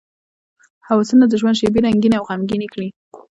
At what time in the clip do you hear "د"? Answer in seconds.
1.27-1.33